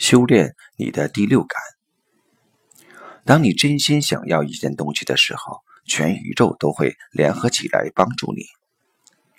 [0.00, 1.60] 修炼你的第六感。
[3.26, 8.44] 当你真心想要一件东西的时候，全宇宙都会联合起来帮助你。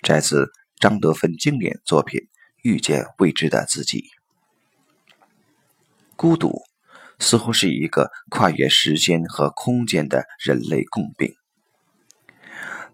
[0.02, 2.20] 摘自张德芬经典作品
[2.62, 4.02] 《遇见未知的自己》。
[6.14, 6.62] 孤独
[7.18, 11.34] 似乎是一个跨越时间和空间的人类共病。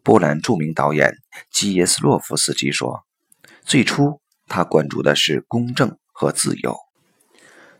[0.03, 1.12] 波兰著名导演
[1.53, 3.05] 基耶斯洛夫斯基说
[3.62, 6.75] ：“最初，他关注的是公正和自由，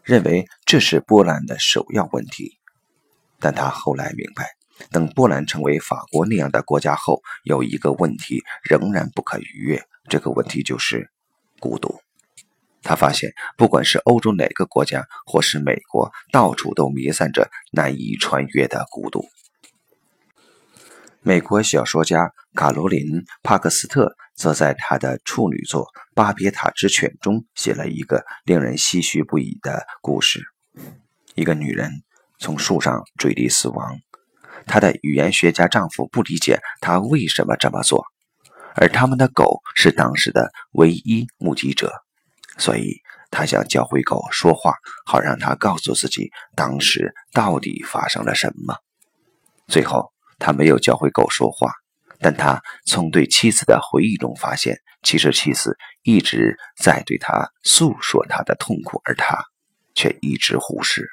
[0.09, 2.59] 认为这是波兰的首要问题。
[3.39, 4.49] 但他后来明白，
[4.91, 11.11] 等波兰成为法国那样的国家后，有一个问题仍然不可逾越，这个问题就是
[11.61, 12.01] 孤独。
[12.83, 19.29] 他发现，不管是欧洲哪个国家，或是美国，到处都弥散着难以穿越的孤独。”
[21.21, 23.03] 美国小说家卡罗琳·
[23.43, 25.85] 帕克斯特则在他的处女作
[26.15, 30.41] 《巴别塔之犬》中写了一个令人唏嘘不已的故事：
[31.35, 31.91] 一个女人
[32.39, 33.99] 从树上坠地死亡，
[34.65, 38.07] 她的语言学家丈夫不理解她为什么这么做，
[38.77, 41.93] 而他们的狗是当时的唯一目击者，
[42.59, 43.03] 所以
[43.33, 48.77] 他想教会狗说话，好让它告诉自己当时到底发生了什么。
[49.67, 50.13] 最后。
[50.41, 51.73] 他没有教会狗说话，
[52.21, 59.39] 但他从对妻子的回忆中发现，其实妻子一直在对他诉说他的痛苦，而他
[59.95, 61.09] 却一直忽视。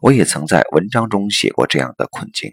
[0.00, 2.52] 我也曾在文章中写过这样的困境：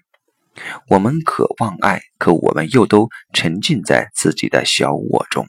[0.88, 5.48] 我们渴望爱，可我们又都沉浸在自己的小我中，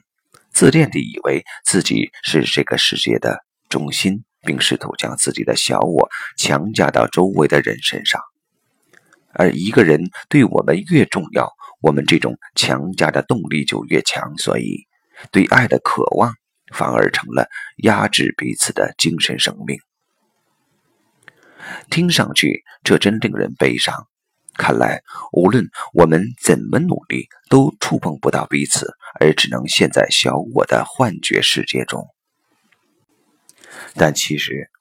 [0.51, 8.21] 自恋地以为自己是这个世界的中心，并试图将自己的小我强加到周围的人身上。
[9.37, 14.87] 而一个人对我们越重要，我们这种强加的动力就越强，所以
[15.29, 16.33] 对爱的渴望
[16.73, 17.47] 反而成了
[17.83, 19.77] 压制彼此的精神生命。
[21.89, 24.07] 听上去这真令人悲伤。
[24.53, 25.01] 看来
[25.33, 32.07] 无论我们怎么努力，都触碰不到彼此，而只能陷在小我的幻觉世界中。
[33.95, 34.71] 但其实。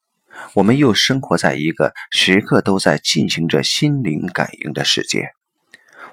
[0.53, 5.31] 我们又生活在一个时刻都在进行着心灵感应的世界，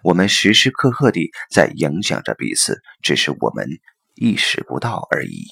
[0.04, 3.68] 我们时时刻刻地在影响着彼此，只是我们
[4.16, 5.46] 意识不到而已。